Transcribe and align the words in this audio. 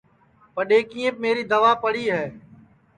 پڈؔؔیکِیئیپ 0.55 1.15
میری 1.23 1.43
دوا 1.51 1.71
پڑی 1.83 2.05
ہے 2.13 2.25